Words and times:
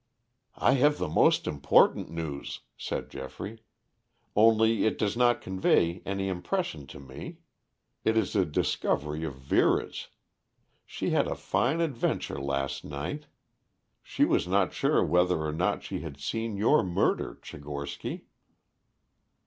"I 0.57 0.71
have 0.81 0.97
the 0.97 1.07
most 1.07 1.45
important 1.45 2.09
news," 2.09 2.61
said 2.75 3.11
Geoffrey, 3.11 3.59
"only 4.35 4.85
it 4.87 4.97
does 4.97 5.15
not 5.15 5.43
convey 5.43 6.01
any 6.07 6.27
impression 6.27 6.87
to 6.87 6.99
me. 6.99 7.37
It 8.03 8.17
is 8.17 8.35
a 8.35 8.43
discovery 8.43 9.23
of 9.25 9.35
Vera's. 9.35 10.07
She 10.87 11.11
had 11.11 11.27
a 11.27 11.35
fine 11.35 11.81
adventure 11.81 12.41
last 12.41 12.83
night. 12.83 13.27
She 14.01 14.25
was 14.25 14.47
not 14.47 14.73
sure 14.73 15.05
whether 15.05 15.39
or 15.41 15.53
not 15.53 15.83
she 15.83 15.99
had 15.99 16.19
seen 16.19 16.57
your 16.57 16.81
murder, 16.83 17.35
Tchigorsky." 17.39 18.23